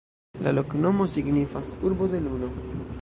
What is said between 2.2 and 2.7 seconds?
Luno.